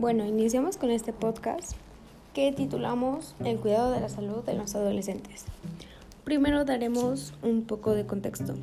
Bueno, 0.00 0.24
iniciamos 0.24 0.78
con 0.78 0.90
este 0.90 1.12
podcast 1.12 1.72
que 2.32 2.52
titulamos 2.52 3.34
El 3.44 3.58
cuidado 3.58 3.92
de 3.92 4.00
la 4.00 4.08
salud 4.08 4.42
de 4.46 4.54
los 4.54 4.74
adolescentes. 4.74 5.44
Primero 6.24 6.64
daremos 6.64 7.34
un 7.42 7.64
poco 7.64 7.92
de 7.92 8.06
contexto 8.06 8.54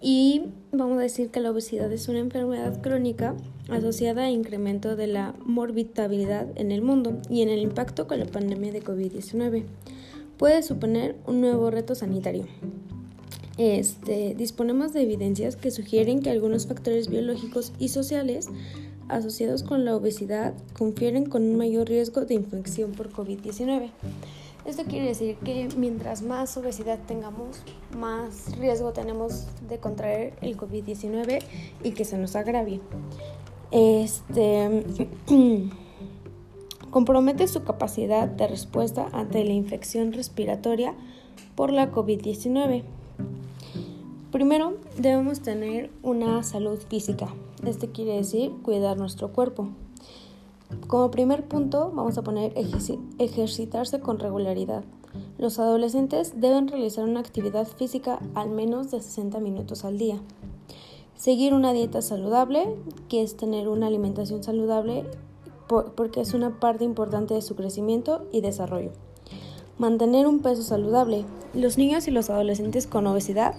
y 0.00 0.46
vamos 0.72 0.98
a 0.98 1.02
decir 1.02 1.30
que 1.30 1.38
la 1.38 1.52
obesidad 1.52 1.92
es 1.92 2.08
una 2.08 2.18
enfermedad 2.18 2.82
crónica 2.82 3.36
asociada 3.68 4.24
a 4.24 4.30
incremento 4.30 4.96
de 4.96 5.06
la 5.06 5.36
morbidabilidad 5.44 6.48
en 6.56 6.72
el 6.72 6.82
mundo 6.82 7.16
y 7.30 7.42
en 7.42 7.48
el 7.48 7.60
impacto 7.60 8.08
con 8.08 8.18
la 8.18 8.26
pandemia 8.26 8.72
de 8.72 8.82
COVID-19. 8.82 9.62
Puede 10.36 10.64
suponer 10.64 11.14
un 11.28 11.42
nuevo 11.42 11.70
reto 11.70 11.94
sanitario. 11.94 12.46
Este, 13.56 14.34
disponemos 14.34 14.92
de 14.92 15.02
evidencias 15.02 15.54
que 15.54 15.70
sugieren 15.70 16.22
que 16.22 16.30
algunos 16.30 16.66
factores 16.66 17.08
biológicos 17.08 17.72
y 17.78 17.86
sociales 17.86 18.48
asociados 19.08 19.62
con 19.62 19.84
la 19.84 19.94
obesidad 19.94 20.54
confieren 20.76 21.26
con 21.26 21.42
un 21.42 21.56
mayor 21.56 21.88
riesgo 21.88 22.24
de 22.24 22.34
infección 22.34 22.92
por 22.92 23.12
COVID-19. 23.12 23.90
Esto 24.64 24.84
quiere 24.84 25.08
decir 25.08 25.36
que 25.36 25.68
mientras 25.76 26.22
más 26.22 26.56
obesidad 26.56 26.98
tengamos, 27.06 27.62
más 27.98 28.56
riesgo 28.58 28.92
tenemos 28.92 29.46
de 29.68 29.78
contraer 29.78 30.34
el 30.40 30.56
COVID-19 30.56 31.42
y 31.82 31.90
que 31.90 32.04
se 32.06 32.16
nos 32.16 32.34
agravie. 32.34 32.80
Este 33.70 34.84
compromete 36.90 37.46
su 37.46 37.62
capacidad 37.64 38.26
de 38.26 38.46
respuesta 38.46 39.08
ante 39.12 39.44
la 39.44 39.52
infección 39.52 40.12
respiratoria 40.12 40.94
por 41.56 41.70
la 41.70 41.92
COVID-19. 41.92 42.84
Primero, 44.32 44.78
debemos 44.96 45.40
tener 45.40 45.90
una 46.02 46.42
salud 46.42 46.78
física. 46.88 47.28
Esto 47.66 47.88
quiere 47.92 48.16
decir 48.16 48.52
cuidar 48.62 48.98
nuestro 48.98 49.32
cuerpo. 49.32 49.68
Como 50.86 51.10
primer 51.10 51.48
punto, 51.48 51.90
vamos 51.94 52.18
a 52.18 52.22
poner 52.22 52.52
ejercitarse 53.18 54.00
con 54.00 54.18
regularidad. 54.18 54.84
Los 55.38 55.58
adolescentes 55.58 56.38
deben 56.38 56.68
realizar 56.68 57.04
una 57.04 57.20
actividad 57.20 57.66
física 57.66 58.18
al 58.34 58.50
menos 58.50 58.90
de 58.90 59.00
60 59.00 59.40
minutos 59.40 59.86
al 59.86 59.96
día. 59.96 60.20
Seguir 61.16 61.54
una 61.54 61.72
dieta 61.72 62.02
saludable, 62.02 62.76
que 63.08 63.22
es 63.22 63.34
tener 63.34 63.68
una 63.68 63.86
alimentación 63.86 64.42
saludable 64.42 65.04
porque 65.96 66.20
es 66.20 66.34
una 66.34 66.60
parte 66.60 66.84
importante 66.84 67.32
de 67.32 67.40
su 67.40 67.56
crecimiento 67.56 68.26
y 68.30 68.42
desarrollo. 68.42 68.90
Mantener 69.78 70.26
un 70.26 70.40
peso 70.40 70.62
saludable. 70.62 71.24
Los 71.54 71.78
niños 71.78 72.08
y 72.08 72.10
los 72.10 72.28
adolescentes 72.28 72.86
con 72.86 73.06
obesidad 73.06 73.54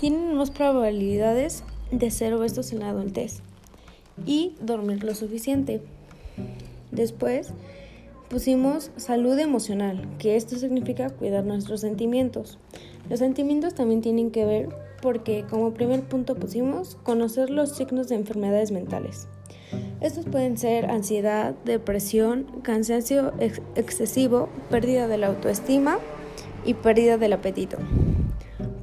tienen 0.00 0.34
más 0.34 0.50
probabilidades 0.50 1.62
de 1.92 2.10
ser 2.10 2.32
obesos 2.32 2.72
en 2.72 2.80
la 2.80 2.88
adultez 2.88 3.42
y 4.26 4.54
dormir 4.60 5.04
lo 5.04 5.14
suficiente. 5.14 5.82
Después 6.90 7.52
pusimos 8.28 8.90
salud 8.96 9.38
emocional, 9.38 10.08
que 10.18 10.36
esto 10.36 10.56
significa 10.56 11.10
cuidar 11.10 11.44
nuestros 11.44 11.80
sentimientos. 11.80 12.58
Los 13.08 13.18
sentimientos 13.18 13.74
también 13.74 14.00
tienen 14.02 14.30
que 14.30 14.44
ver 14.44 14.68
porque 15.02 15.44
como 15.48 15.72
primer 15.72 16.02
punto 16.02 16.36
pusimos 16.36 16.96
conocer 17.02 17.50
los 17.50 17.70
signos 17.70 18.08
de 18.08 18.16
enfermedades 18.16 18.70
mentales. 18.70 19.26
Estos 20.00 20.24
pueden 20.26 20.56
ser 20.56 20.90
ansiedad, 20.90 21.54
depresión, 21.64 22.46
cansancio 22.62 23.32
excesivo, 23.74 24.48
pérdida 24.70 25.08
de 25.08 25.18
la 25.18 25.28
autoestima 25.28 25.98
y 26.64 26.74
pérdida 26.74 27.18
del 27.18 27.32
apetito. 27.32 27.78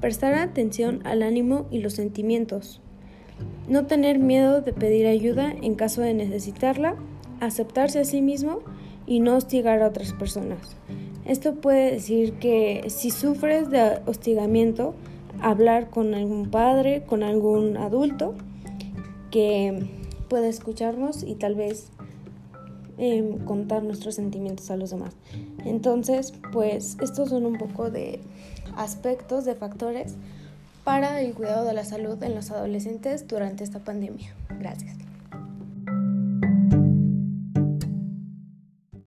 Prestar 0.01 0.35
atención 0.35 1.01
al 1.05 1.23
ánimo 1.23 1.67
y 1.71 1.79
los 1.79 1.93
sentimientos. 1.93 2.81
No 3.67 3.85
tener 3.85 4.19
miedo 4.19 4.61
de 4.61 4.73
pedir 4.73 5.07
ayuda 5.07 5.51
en 5.51 5.75
caso 5.75 6.01
de 6.01 6.13
necesitarla. 6.13 6.95
Aceptarse 7.39 7.99
a 7.99 8.05
sí 8.05 8.21
mismo 8.21 8.59
y 9.05 9.19
no 9.19 9.35
hostigar 9.35 9.81
a 9.81 9.87
otras 9.87 10.13
personas. 10.13 10.75
Esto 11.25 11.55
puede 11.55 11.91
decir 11.91 12.33
que 12.33 12.85
si 12.87 13.11
sufres 13.11 13.69
de 13.69 13.99
hostigamiento, 14.05 14.95
hablar 15.41 15.89
con 15.89 16.13
algún 16.13 16.49
padre, 16.49 17.03
con 17.05 17.23
algún 17.23 17.77
adulto 17.77 18.33
que 19.29 19.87
pueda 20.29 20.47
escucharnos 20.47 21.23
y 21.23 21.35
tal 21.35 21.55
vez 21.55 21.91
em, 22.97 23.39
contar 23.45 23.83
nuestros 23.83 24.15
sentimientos 24.15 24.71
a 24.71 24.77
los 24.77 24.89
demás. 24.89 25.15
Entonces, 25.65 26.33
pues 26.51 26.97
estos 27.01 27.29
son 27.29 27.45
un 27.45 27.57
poco 27.57 27.91
de 27.91 28.21
aspectos, 28.75 29.45
de 29.45 29.55
factores 29.55 30.15
para 30.87 31.19
el 31.19 31.33
cuidado 31.33 31.65
de 31.65 31.73
la 31.73 31.83
salud 31.83 32.23
en 32.23 32.33
los 32.33 32.49
adolescentes 32.49 33.27
durante 33.27 33.65
esta 33.65 33.79
pandemia. 33.79 34.33
Gracias. 34.57 35.06